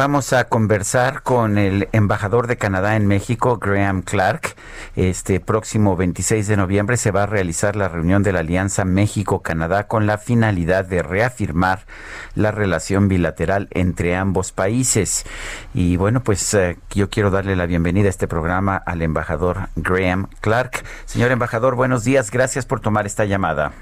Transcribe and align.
Vamos 0.00 0.32
a 0.32 0.44
conversar 0.44 1.22
con 1.22 1.58
el 1.58 1.90
embajador 1.92 2.46
de 2.46 2.56
Canadá 2.56 2.96
en 2.96 3.06
México, 3.06 3.58
Graham 3.58 4.00
Clark. 4.00 4.54
Este 4.96 5.40
próximo 5.40 5.94
26 5.94 6.48
de 6.48 6.56
noviembre 6.56 6.96
se 6.96 7.10
va 7.10 7.24
a 7.24 7.26
realizar 7.26 7.76
la 7.76 7.90
reunión 7.90 8.22
de 8.22 8.32
la 8.32 8.38
Alianza 8.38 8.86
México-Canadá 8.86 9.88
con 9.88 10.06
la 10.06 10.16
finalidad 10.16 10.86
de 10.86 11.02
reafirmar 11.02 11.80
la 12.34 12.50
relación 12.50 13.08
bilateral 13.08 13.68
entre 13.72 14.16
ambos 14.16 14.52
países. 14.52 15.26
Y 15.74 15.98
bueno, 15.98 16.22
pues 16.22 16.54
eh, 16.54 16.78
yo 16.94 17.10
quiero 17.10 17.30
darle 17.30 17.54
la 17.54 17.66
bienvenida 17.66 18.06
a 18.06 18.08
este 18.08 18.26
programa 18.26 18.78
al 18.78 19.02
embajador 19.02 19.68
Graham 19.76 20.28
Clark. 20.40 20.82
Señor 21.04 21.30
embajador, 21.30 21.74
buenos 21.74 22.04
días. 22.04 22.30
Gracias 22.30 22.64
por 22.64 22.80
tomar 22.80 23.04
esta 23.04 23.26
llamada. 23.26 23.72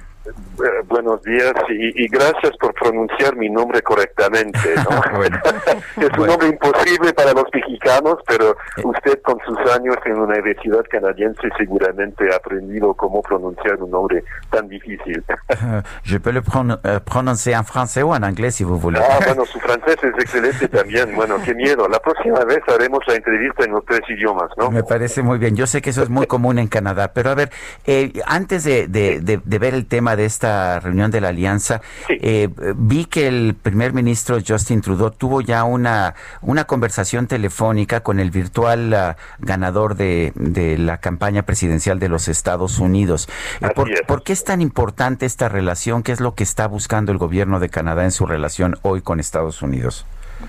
Buenos 0.89 1.23
días 1.23 1.53
y, 1.69 2.05
y, 2.05 2.09
gracias 2.09 2.57
por 2.59 2.73
pronunciar 2.75 3.37
mi 3.37 3.49
nombre 3.51 3.83
correctamente. 3.83 4.59
¿no? 4.77 5.23
es 6.03 6.19
un 6.19 6.27
nombre 6.27 6.49
imposible 6.49 7.13
para 7.13 7.33
los 7.33 7.45
mexicanos, 7.53 8.17
pero 8.27 8.57
usted 8.85 9.21
con 9.23 9.39
sus 9.47 9.59
años 9.73 9.97
en 10.07 10.13
una 10.15 10.35
universidad 10.35 10.85
canadiense 10.91 11.49
seguramente 11.59 12.33
ha 12.33 12.37
aprendido 12.37 12.95
cómo 12.95 13.23
pronunciar 13.23 13.77
un 13.83 13.91
nombre 13.91 14.25
tan 14.51 14.69
difícil. 14.69 15.23
Je 16.05 16.19
peux 16.19 16.33
le 16.33 16.41
pron 16.43 16.71
euh, 16.85 17.01
prononcer 17.05 17.53
en 17.55 17.65
français 17.65 18.03
ou 18.03 18.15
en 18.15 18.23
anglais 18.25 18.51
si 18.55 18.65
vous 18.65 18.79
voulez. 18.79 19.01
Ah, 19.03 19.19
bueno, 19.25 19.45
su 19.45 19.59
francés 19.61 19.97
es 20.03 20.15
excelente 20.19 20.69
también. 20.69 21.15
Bueno, 21.15 21.37
qué 21.45 21.55
miedo. 21.55 21.87
La 21.89 21.99
próxima 22.01 22.45
vez 22.45 22.61
haremos 22.69 23.01
la 23.07 23.15
entrevista 23.17 23.65
en 23.65 23.73
los 23.73 23.85
tres 23.85 24.01
idiomas, 24.09 24.51
¿no? 24.57 24.71
Me 24.71 24.83
parece 24.83 25.23
muy 25.23 25.39
bien. 25.39 25.55
Yo 25.57 25.67
sé 25.67 25.83
que 25.83 25.91
eso 25.91 26.03
es 26.03 26.09
muy 26.09 26.27
común 26.27 26.59
en 26.59 26.69
Canadá, 26.69 27.13
pero 27.13 27.31
a 27.31 27.35
ver, 27.35 27.51
eh, 27.87 28.13
antes 28.27 28.65
de, 28.65 28.87
de- 28.89 29.21
de- 29.21 29.41
de 29.45 29.59
ver 29.59 29.75
el 29.75 29.87
tema 29.87 30.17
de 30.17 30.25
esta 30.25 30.78
reunión 30.81 31.11
de 31.11 31.21
la 31.21 31.29
alianza, 31.29 31.81
Sí. 32.07 32.19
eh, 32.21 32.49
vi 32.77 33.05
que 33.05 33.29
el 33.29 33.55
primer 33.61 33.93
ministro 33.93 34.39
Justin 34.47 34.81
Trudeau 34.81 35.11
tuvo 35.11 35.41
ya 35.41 35.65
una, 35.65 36.15
una 36.43 36.65
conversación 36.65 37.27
telefónica 37.27 38.01
con 38.01 38.21
el 38.21 38.31
virtual 38.31 38.93
ah, 38.95 39.17
ganador 39.39 39.97
de, 39.97 40.33
de 40.35 40.79
la 40.79 40.99
campaña 40.99 41.43
presidencial 41.43 41.99
de 41.99 42.09
los 42.09 42.29
Estados 42.29 42.79
Unidos. 42.79 43.29
Eh, 43.61 43.67
Así 43.67 43.75
¿Por, 43.75 43.91
es. 43.93 44.03
por 44.03 44.23
qué 44.23 44.33
es 44.33 44.45
tan 44.45 44.61
importante 44.61 45.27
esta 45.27 45.49
relación? 45.49 46.03
¿Qué 46.03 46.13
es 46.13 46.21
lo 46.21 46.35
que 46.35 46.45
está 46.45 46.67
buscando 46.67 47.13
el 47.13 47.19
gobierno 47.19 47.61
de 47.61 47.69
Canadá 47.69 48.05
en 48.05 48.11
su 48.13 48.27
relación 48.27 48.77
hoy 48.83 49.01
con 49.03 49.21
Estados 49.21 49.63
Unidos? 49.63 50.07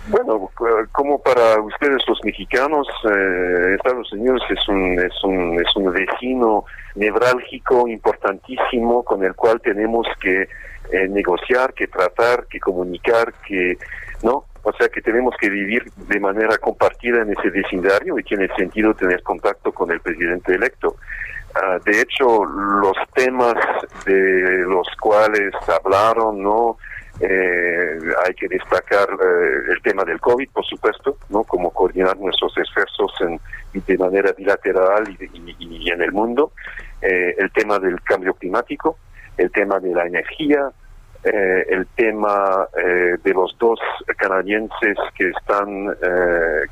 Bueno, 0.07 0.51
eh, 0.61 0.85
como 0.91 1.19
para 1.21 1.59
ustedes 1.61 2.03
los 2.07 2.23
mexicanos, 2.23 2.87
eh, 3.05 3.75
Estados 3.75 4.11
Unidos 4.13 4.41
es 4.49 4.67
un, 4.67 4.99
es 4.99 5.23
un 5.23 5.59
es 5.59 5.75
un 5.75 5.91
vecino 5.91 6.65
nevrálgico 6.95 7.87
importantísimo 7.87 9.03
con 9.03 9.23
el 9.23 9.33
cual 9.33 9.59
tenemos 9.61 10.07
que 10.21 10.47
eh, 10.91 11.07
negociar, 11.09 11.73
que 11.73 11.87
tratar, 11.87 12.45
que 12.47 12.59
comunicar, 12.59 13.33
que 13.47 13.77
no, 14.21 14.45
o 14.61 14.73
sea 14.73 14.89
que 14.89 15.01
tenemos 15.01 15.35
que 15.39 15.49
vivir 15.49 15.91
de 16.07 16.19
manera 16.19 16.57
compartida 16.57 17.21
en 17.21 17.31
ese 17.31 17.49
vecindario 17.49 18.19
y 18.19 18.23
tiene 18.23 18.47
sentido 18.55 18.93
tener 18.93 19.23
contacto 19.23 19.71
con 19.71 19.91
el 19.91 20.01
presidente 20.01 20.53
electo. 20.53 20.97
Ah, 21.55 21.79
de 21.83 22.01
hecho, 22.01 22.45
los 22.45 22.95
temas 23.15 23.55
de 24.05 24.63
los 24.67 24.87
cuales 24.99 25.51
hablaron, 25.67 26.43
¿no? 26.43 26.77
Eh, 27.21 27.99
hay 28.25 28.33
que 28.33 28.47
destacar 28.47 29.09
eh, 29.09 29.71
el 29.73 29.81
tema 29.81 30.05
del 30.05 30.21
COVID, 30.21 30.49
por 30.51 30.65
supuesto, 30.65 31.17
¿no? 31.29 31.43
Como 31.43 31.71
coordinar 31.71 32.17
nuestros 32.17 32.57
esfuerzos 32.57 33.11
en, 33.19 33.39
de 33.73 33.97
manera 33.97 34.31
bilateral 34.31 35.03
y, 35.19 35.89
en 35.89 36.01
el 36.01 36.11
mundo. 36.11 36.51
Eh, 37.01 37.35
el 37.37 37.51
tema 37.51 37.79
del 37.79 38.01
cambio 38.01 38.33
climático, 38.33 38.97
el 39.37 39.51
tema 39.51 39.79
de 39.79 39.93
la 39.93 40.05
energía, 40.05 40.69
eh, 41.23 41.65
el 41.69 41.87
tema 41.95 42.67
eh, 42.77 43.17
de 43.21 43.33
los 43.33 43.55
dos 43.59 43.79
canadienses 44.17 44.97
que 45.17 45.29
están 45.29 45.95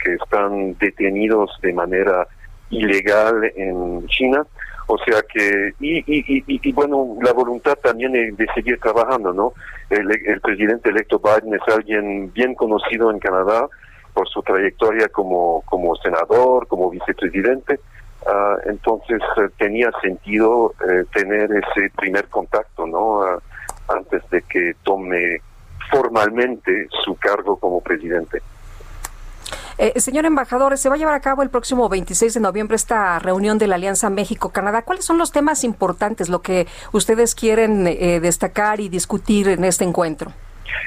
que 0.03 0.13
están 0.13 0.77
detenidos 0.77 1.51
de 1.61 1.73
manera 1.73 2.27
ilegal 2.69 3.51
en 3.55 4.07
China. 4.07 4.45
O 4.87 4.97
sea 4.99 5.21
que, 5.21 5.73
y, 5.81 5.97
y, 5.99 6.37
y, 6.37 6.43
y- 6.47 6.71
bueno, 6.71 7.17
la 7.21 7.33
voluntad 7.33 7.75
también 7.83 8.13
de, 8.13 8.47
seguir 8.55 8.79
trabajando, 8.79 9.33
¿no? 9.33 9.53
El, 9.89 10.09
el 10.25 10.39
presidente 10.39 10.89
electo 10.89 11.19
Biden 11.19 11.53
es 11.53 11.73
alguien 11.73 12.31
bien 12.33 12.55
conocido 12.55 13.11
en 13.11 13.19
Canadá 13.19 13.67
por 14.13 14.27
su 14.29 14.41
trayectoria 14.41 15.09
como, 15.09 15.61
como 15.65 15.95
senador, 15.97 16.67
como 16.67 16.89
vicepresidente. 16.89 17.79
Ah, 18.25 18.57
entonces 18.65 19.21
eh, 19.37 19.49
tenía 19.57 19.91
sentido 20.01 20.73
eh, 20.89 21.03
tener 21.13 21.49
ese 21.51 21.89
primer 21.95 22.27
contacto, 22.27 22.87
¿no? 22.87 23.23
Ah, 23.23 23.39
antes 23.89 24.21
de 24.29 24.41
que 24.41 24.73
tome 24.83 25.41
formalmente 25.91 26.87
su 27.05 27.15
cargo 27.15 27.57
como 27.57 27.81
presidente. 27.81 28.41
Eh, 29.79 29.99
señor 29.99 30.25
embajador, 30.25 30.75
se 30.77 30.89
va 30.89 30.95
a 30.95 30.97
llevar 30.97 31.13
a 31.13 31.19
cabo 31.19 31.43
el 31.43 31.49
próximo 31.51 31.87
26 31.87 32.33
de 32.33 32.39
noviembre 32.39 32.75
esta 32.75 33.19
reunión 33.19 33.59
de 33.59 33.67
la 33.67 33.75
Alianza 33.75 34.09
México-Canadá. 34.09 34.81
¿Cuáles 34.81 35.05
son 35.05 35.19
los 35.19 35.31
temas 35.31 35.63
importantes, 35.63 36.29
lo 36.29 36.41
que 36.41 36.65
ustedes 36.93 37.35
quieren 37.35 37.85
eh, 37.85 38.19
destacar 38.19 38.79
y 38.79 38.89
discutir 38.89 39.47
en 39.49 39.63
este 39.63 39.83
encuentro? 39.83 40.31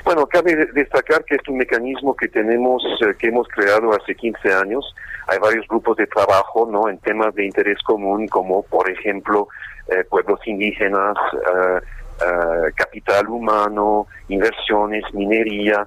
Bueno, 0.05 0.27
cabe 0.27 0.57
de- 0.57 0.67
destacar 0.73 1.25
que 1.25 1.37
es 1.37 1.49
un 1.49 1.59
mecanismo 1.59 2.17
que 2.17 2.27
tenemos, 2.29 2.83
eh, 3.01 3.15
que 3.17 3.29
hemos 3.29 3.47
creado 3.49 3.93
hace 3.93 4.15
15 4.17 4.53
años. 4.53 4.85
Hay 5.29 5.39
varios 5.39 5.67
grupos 5.69 5.97
de 5.97 6.09
trabajo, 6.09 6.69
¿no? 6.71 6.89
En 6.89 6.99
temas 6.99 7.33
de 7.37 7.45
interés 7.47 7.79
común, 7.85 8.27
como 8.27 8.63
por 8.65 8.91
ejemplo 8.91 9.47
eh, 9.87 10.03
pueblos 10.11 10.41
indígenas, 10.47 11.17
eh, 11.35 11.81
capital 12.75 13.29
humano, 13.29 14.07
inversiones, 14.29 15.05
minería, 15.15 15.87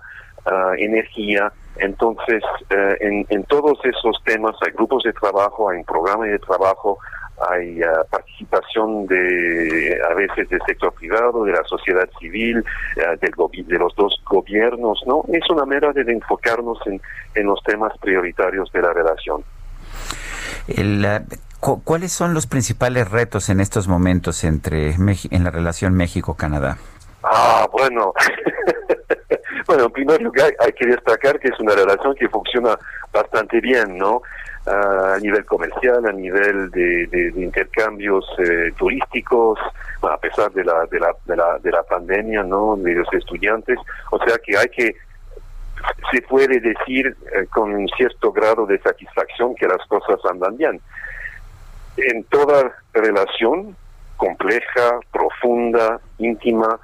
energía. 0.78 1.52
Entonces, 1.78 2.44
eh, 2.70 2.98
en, 3.02 3.26
en 3.30 3.44
todos 3.46 3.80
esos 3.84 4.16
temas 4.24 4.56
hay 4.66 4.72
grupos 4.74 5.04
de 5.04 5.14
trabajo, 5.14 5.70
hay 5.70 5.80
un 5.80 5.86
programa 5.86 6.26
de 6.26 6.38
trabajo, 6.40 7.00
hay 7.50 7.82
eh, 7.82 7.86
participación 8.12 9.08
de 9.08 10.00
a 10.10 10.14
veces 10.14 10.48
del 10.50 10.62
sector 10.68 10.94
privado, 10.94 11.44
de 11.46 11.52
la 11.54 11.64
sociedad 11.66 12.08
civil, 12.20 12.64
eh, 12.96 13.18
del 13.22 13.32
de 13.68 13.78
los 13.80 13.96
dos 13.96 14.22
gobiernos, 14.30 15.02
¿no? 15.08 15.24
Es 15.34 15.50
una 15.50 15.66
manera 15.66 15.92
de 15.94 16.02
enfocarnos 16.12 16.78
en, 16.86 17.02
en 17.36 17.46
los 17.48 17.62
temas 17.64 17.92
prioritarios 18.00 18.72
de 18.72 18.82
la 18.82 18.94
relación. 18.94 19.44
El, 20.68 21.06
cu- 21.60 21.82
¿Cuáles 21.84 22.12
son 22.14 22.34
los 22.36 22.46
principales 22.48 23.10
retos 23.10 23.50
en 23.50 23.60
estos 23.60 23.88
momentos 23.88 24.44
entre 24.44 24.94
Meji- 24.98 25.30
en 25.32 25.44
la 25.44 25.50
relación 25.52 25.96
México-Canadá? 25.96 26.78
Ah, 27.24 27.68
bueno. 27.72 28.14
bueno, 29.68 29.86
en 29.86 29.92
primer 29.92 30.22
lugar 30.22 30.54
hay 30.60 30.74
que 30.74 30.86
destacar 30.86 31.40
que 31.40 31.50
es 31.50 31.60
una 31.60 31.74
relación 31.74 32.16
que 32.16 32.30
funciona 32.30 32.78
bastante 33.12 33.60
bien, 33.62 33.98
¿no? 33.98 34.22
Ah, 34.66 35.16
a 35.16 35.20
nivel 35.20 35.44
comercial, 35.46 36.06
a 36.06 36.12
nivel 36.14 36.72
de, 36.72 37.08
de- 37.08 37.34
intercambios 37.42 38.26
eh, 38.40 38.72
turísticos, 38.78 39.60
a 40.02 40.18
pesar 40.18 40.52
de 40.54 40.64
la, 40.64 40.86
de, 40.86 41.00
la, 41.02 41.14
de, 41.26 41.36
la, 41.36 41.60
de 41.60 41.72
la 41.72 41.84
pandemia, 41.84 42.44
¿no? 42.44 42.78
De 42.78 42.94
los 42.94 43.08
estudiantes. 43.14 43.78
O 44.12 44.20
sea 44.26 44.38
que 44.38 44.58
hay 44.58 44.70
que, 44.70 44.96
se 46.12 46.22
puede 46.22 46.62
decir 46.62 47.16
eh, 47.36 47.46
con 47.54 47.74
un 47.74 47.90
cierto 47.90 48.32
grado 48.32 48.66
de 48.66 48.80
satisfacción 48.80 49.54
que 49.56 49.68
las 49.68 49.86
cosas 49.88 50.18
andan 50.32 50.56
bien. 50.56 50.80
En 51.98 52.24
toda 52.26 52.72
relación 52.94 53.76
compleja, 54.16 55.00
profunda, 55.12 56.00
íntima, 56.20 56.80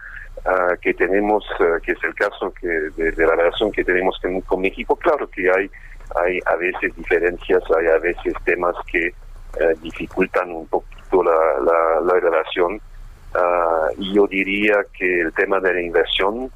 ah, 0.46 0.76
que 0.82 0.94
tenemos, 0.94 1.46
ah, 1.60 1.78
que 1.84 1.94
es 1.94 2.04
el 2.04 2.14
caso 2.16 2.54
que 2.60 2.68
de, 2.68 3.26
la 3.26 3.36
relación 3.36 3.72
que 3.72 3.84
tenemos 3.84 4.20
con, 4.46 4.62
México, 4.62 4.96
claro 4.96 5.28
que 5.30 5.50
hay, 5.50 5.70
hay 6.16 6.40
a 6.46 6.56
veces 6.56 6.96
diferencias, 6.96 7.64
hay 7.78 7.88
a 7.88 8.00
veces 8.00 8.34
temas 8.46 8.76
que 8.92 9.08
eh, 9.08 9.76
dificultan 9.82 10.52
un 10.52 10.68
poquito 10.68 11.24
la, 11.24 11.32
la, 11.64 12.02
la 12.02 12.20
relación. 12.20 12.82
Ah, 13.36 13.88
y 13.98 14.14
yo 14.14 14.28
diría 14.28 14.78
que 14.98 15.22
el 15.22 15.34
tema 15.34 15.60
de 15.60 15.74
la 15.74 15.82
inversión 15.82 16.52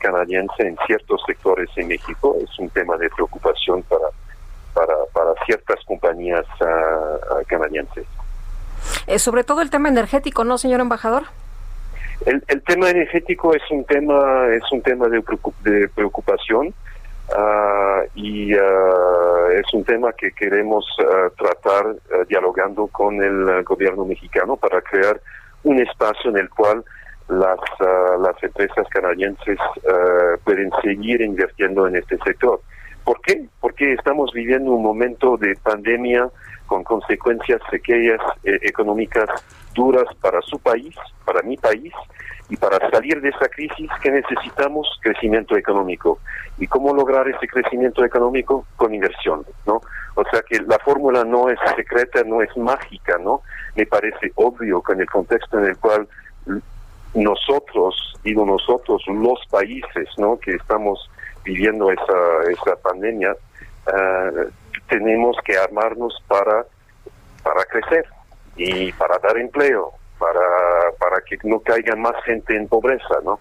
canadiense 0.00 0.66
en 0.66 0.76
ciertos 0.88 1.22
sectores 1.24 1.70
en 1.76 1.86
México 1.86 2.36
es 2.42 2.58
un 2.58 2.68
tema 2.70 2.96
de 2.96 3.08
preocupación 3.10 3.80
para, 3.84 4.08
para, 4.74 4.94
para 5.12 5.44
ciertas 5.44 5.76
compañías 5.86 6.44
canadienses. 7.46 8.06
Eh, 9.06 9.18
sobre 9.18 9.44
todo 9.44 9.60
el 9.62 9.70
tema 9.70 9.88
energético, 9.88 10.44
¿no, 10.44 10.58
señor 10.58 10.80
embajador? 10.80 11.24
El, 12.24 12.42
el, 12.48 12.62
tema 12.62 12.90
energético 12.90 13.54
es 13.54 13.62
un 13.70 13.84
tema 13.84 14.46
es 14.52 14.62
un 14.72 14.80
tema 14.82 15.06
de, 15.08 15.88
preocupación 15.94 16.68
uh, 17.28 18.02
y 18.14 18.54
uh, 18.54 19.50
es 19.50 19.72
un 19.74 19.84
tema 19.84 20.12
que 20.12 20.32
queremos 20.32 20.84
uh, 20.98 21.30
tratar 21.36 21.96
dialogando 22.28 22.86
con 22.88 23.22
el 23.22 23.62
gobierno 23.64 24.04
mexicano 24.04 24.56
para 24.56 24.80
crear 24.80 25.20
un 25.64 25.78
espacio 25.80 26.30
en 26.30 26.38
el 26.38 26.48
cual 26.48 26.84
las, 27.28 27.58
las 28.20 28.42
empresas 28.42 28.86
canadienses 28.88 29.58
pueden 30.44 30.70
seguir 30.80 31.20
invirtiendo 31.20 31.88
en 31.88 31.96
este 31.96 32.16
sector. 32.18 32.60
¿Por 33.06 33.20
qué? 33.20 33.46
Porque 33.60 33.92
estamos 33.92 34.32
viviendo 34.32 34.72
un 34.72 34.82
momento 34.82 35.36
de 35.36 35.56
pandemia 35.62 36.28
con 36.66 36.82
consecuencias 36.82 37.60
pequeñas 37.70 38.20
eh, 38.42 38.58
económicas 38.62 39.28
duras 39.76 40.06
para 40.20 40.40
su 40.42 40.58
país, 40.58 40.94
para 41.24 41.42
mi 41.42 41.56
país, 41.56 41.92
y 42.48 42.56
para 42.56 42.78
salir 42.90 43.20
de 43.20 43.28
esa 43.28 43.48
crisis 43.48 43.90
que 44.02 44.10
necesitamos 44.10 44.88
crecimiento 45.02 45.56
económico. 45.56 46.18
¿Y 46.58 46.66
cómo 46.66 46.94
lograr 46.94 47.28
ese 47.28 47.46
crecimiento 47.46 48.04
económico? 48.04 48.66
Con 48.76 48.94
inversión, 48.94 49.44
¿no? 49.66 49.80
O 50.14 50.24
sea 50.30 50.42
que 50.42 50.60
la 50.60 50.78
fórmula 50.78 51.24
no 51.24 51.50
es 51.50 51.58
secreta, 51.76 52.22
no 52.24 52.42
es 52.42 52.56
mágica, 52.56 53.18
¿no? 53.18 53.42
Me 53.74 53.86
parece 53.86 54.32
obvio 54.36 54.82
que 54.82 54.92
en 54.92 55.00
el 55.00 55.10
contexto 55.10 55.58
en 55.58 55.66
el 55.66 55.78
cual 55.78 56.08
nosotros, 57.14 58.14
digo 58.22 58.46
nosotros, 58.46 59.02
los 59.08 59.40
países, 59.50 60.08
¿no? 60.16 60.38
Que 60.38 60.52
estamos 60.54 61.10
viviendo 61.44 61.90
esa, 61.90 62.50
esa 62.50 62.76
pandemia, 62.76 63.32
uh, 63.32 64.50
tenemos 64.88 65.36
que 65.44 65.56
armarnos 65.58 66.14
para, 66.28 66.64
para 67.42 67.64
crecer 67.64 68.06
y 68.56 68.92
para 68.92 69.18
dar 69.18 69.36
empleo, 69.38 69.92
para, 70.18 70.40
para 70.98 71.20
que 71.28 71.36
no 71.44 71.60
caiga 71.60 71.94
más 71.96 72.14
gente 72.24 72.56
en 72.56 72.68
pobreza, 72.68 73.16
¿no? 73.24 73.38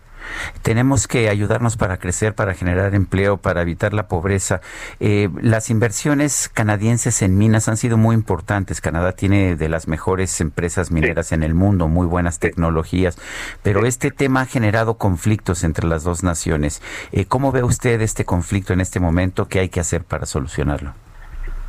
Tenemos 0.62 1.08
que 1.08 1.30
ayudarnos 1.30 1.78
para 1.78 1.98
crecer, 1.98 2.34
para 2.34 2.54
generar 2.54 2.96
empleo, 2.96 3.38
para 3.38 3.62
evitar 3.62 3.94
la 3.94 4.08
pobreza. 4.08 4.62
Eh, 5.00 5.30
las 5.42 5.70
inversiones 5.70 6.50
canadienses 6.50 7.22
en 7.22 7.38
minas 7.38 7.68
han 7.68 7.78
sido 7.78 7.98
muy 7.98 8.16
importantes. 8.16 8.82
Canadá 8.82 9.12
tiene 9.12 9.56
de 9.56 9.70
las 9.70 9.88
mejores 9.88 10.40
empresas 10.42 10.92
mineras 10.92 11.32
en 11.32 11.44
el 11.44 11.54
mundo, 11.54 11.88
muy 11.88 12.08
buenas 12.08 12.40
tecnologías, 12.40 13.18
pero 13.62 13.86
este 13.86 14.12
tema 14.12 14.42
ha 14.42 14.46
generado 14.46 14.96
conflictos 14.96 15.64
entre 15.64 15.88
las 15.88 16.04
dos 16.04 16.24
naciones. 16.24 16.82
Eh, 17.12 17.26
¿Cómo 17.26 17.52
ve 17.52 17.64
usted 17.64 18.02
este 18.02 18.26
conflicto 18.26 18.74
en 18.74 18.82
este 18.82 19.00
momento? 19.00 19.48
¿Qué 19.48 19.60
hay 19.60 19.70
que 19.70 19.80
hacer 19.80 20.04
para 20.04 20.26
solucionarlo? 20.26 20.94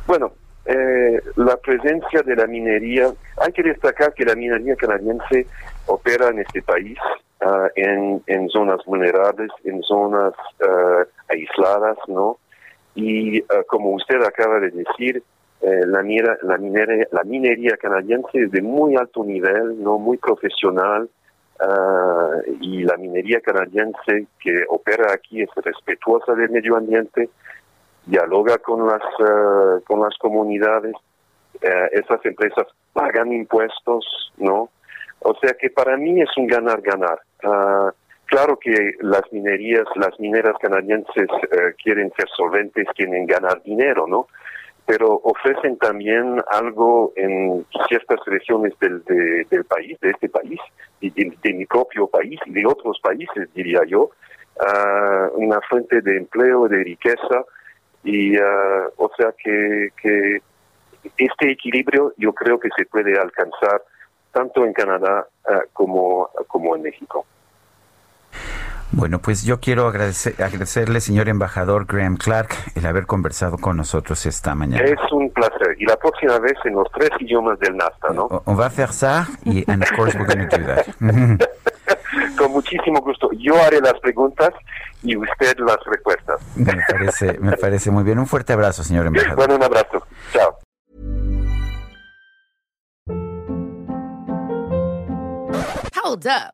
Bueno, 0.07 0.31
eh, 0.67 1.21
la 1.37 1.55
presencia 1.57 2.21
de 2.23 2.35
la 2.35 2.45
minería, 2.45 3.13
hay 3.37 3.51
que 3.53 3.63
destacar 3.63 4.13
que 4.13 4.25
la 4.25 4.35
minería 4.35 4.75
canadiense 4.75 5.47
opera 5.85 6.27
en 6.27 6.39
este 6.39 6.61
país 6.61 6.97
uh, 7.41 7.67
en, 7.75 8.21
en, 8.27 8.49
zonas 8.49 8.83
vulnerables, 8.85 9.49
en 9.63 9.81
zonas 9.83 10.33
uh, 10.59 11.05
aisladas, 11.29 11.97
¿no? 12.07 12.37
Y 12.95 13.39
uh, 13.41 13.63
como 13.67 13.91
usted 13.91 14.21
acaba 14.23 14.59
de 14.59 14.71
decir, 14.71 15.23
eh, 15.61 15.81
la, 15.85 16.03
mira, 16.03 16.37
la, 16.41 16.57
minería, 16.57 17.07
la 17.11 17.23
minería 17.23 17.77
canadiense 17.77 18.37
es 18.43 18.51
de 18.51 18.61
muy 18.61 18.97
alto 18.97 19.23
nivel, 19.23 19.81
no 19.81 19.97
muy 19.97 20.17
profesional, 20.17 21.09
y 22.61 22.83
la 22.83 22.97
minería 22.97 23.41
canadiense 23.41 24.27
que 24.39 24.63
opera 24.69 25.11
aquí 25.11 25.41
es 25.41 25.49
respetuosa 25.55 26.35
del 26.35 26.51
medio 26.51 26.75
ambiente, 26.77 27.29
dialoga 28.07 28.57
con 28.57 28.87
las, 28.87 29.03
uh, 29.19 29.83
con 29.85 30.01
las 30.01 30.17
comunidades, 30.17 30.95
uh, 30.95 31.87
esas 31.91 32.25
empresas 32.25 32.65
pagan 32.93 33.31
impuestos, 33.31 34.31
¿no? 34.37 34.69
O 35.19 35.35
sea 35.41 35.53
que 35.53 35.69
para 35.69 35.97
mí 35.97 36.21
es 36.21 36.29
un 36.37 36.47
ganar-ganar. 36.47 37.19
Uh, 37.43 37.91
claro 38.25 38.57
que 38.57 38.93
las 39.01 39.23
minerías, 39.31 39.85
las 39.95 40.17
mineras 40.19 40.55
canadienses 40.61 41.27
quieren 41.83 42.11
ser 42.17 42.27
solventes, 42.35 42.87
quieren 42.95 43.25
ganar 43.25 43.61
dinero, 43.63 44.07
¿no? 44.07 44.27
Pero 44.85 45.19
ofrecen 45.23 45.77
también 45.77 46.41
algo 46.49 47.11
en 47.17 47.65
ciertas 47.89 48.19
regiones 48.25 48.73
del, 48.79 49.03
del 49.03 49.65
país, 49.65 49.99
de 49.99 50.11
este 50.11 50.29
país, 50.29 50.59
y 51.01 51.09
de, 51.09 51.53
mi 51.53 51.65
propio 51.65 52.07
país 52.07 52.39
y 52.45 52.53
de 52.53 52.65
otros 52.65 52.97
países, 53.01 53.53
diría 53.53 53.81
yo, 53.85 54.11
una 55.35 55.59
fuente 55.69 56.01
de 56.01 56.17
empleo, 56.17 56.69
de 56.69 56.83
riqueza, 56.83 57.43
y 58.07 58.37
uh, 58.37 58.87
o 58.95 59.11
sea 59.17 59.33
que, 59.43 59.89
que 60.01 60.41
este 61.17 61.51
equilibrio 61.51 62.13
yo 62.17 62.33
creo 62.33 62.57
que 62.57 62.69
se 62.77 62.85
puede 62.85 63.19
alcanzar 63.19 63.81
tanto 64.31 64.63
en 64.65 64.71
Canadá 64.71 65.27
uh, 65.49 65.67
como, 65.73 66.29
como 66.47 66.75
en 66.75 66.83
México. 66.83 67.25
Bueno, 68.91 69.19
pues 69.19 69.43
yo 69.43 69.59
quiero 69.59 69.87
agradecer, 69.87 70.41
agradecerle, 70.41 71.01
señor 71.01 71.27
embajador 71.27 71.85
Graham 71.85 72.15
Clark, 72.15 72.49
el 72.75 72.85
haber 72.85 73.05
conversado 73.05 73.57
con 73.57 73.75
nosotros 73.75 74.25
esta 74.25 74.55
mañana. 74.55 74.85
Es 74.85 75.11
un 75.11 75.29
placer. 75.31 75.75
Y 75.77 75.85
la 75.85 75.97
próxima 75.97 76.39
vez 76.39 76.53
en 76.63 76.73
los 76.73 76.87
tres 76.93 77.09
idiomas 77.19 77.59
del 77.59 77.75
NAFTA, 77.75 78.13
¿no? 78.13 78.27
On 78.45 78.57
va 78.57 78.63
a 78.63 78.67
hacer 78.67 78.93
ça 78.93 79.27
y, 79.43 79.69
and 79.69 79.83
of 79.83 79.91
course, 79.91 80.17
we're 80.17 80.25
going 80.25 80.47
to 80.47 80.57
do 80.57 80.65
that. 80.65 81.49
muchísimo 82.57 83.01
gusto. 83.01 83.29
Yo 83.37 83.55
haré 83.61 83.79
las 83.81 83.99
preguntas 83.99 84.49
y 85.03 85.15
usted 85.15 85.57
las 85.59 85.77
respuestas. 85.85 86.41
Me 86.55 86.73
parece, 86.89 87.39
me 87.39 87.55
parece 87.63 87.91
muy 87.91 88.03
bien. 88.03 88.19
Un 88.19 88.27
fuerte 88.27 88.53
abrazo, 88.53 88.83
señor 88.83 89.07
embajador. 89.07 89.35
Bueno, 89.35 89.55
un 89.55 89.63
abrazo. 89.63 90.05
Chao. 90.33 90.57
Hold 96.03 96.25
up. 96.25 96.53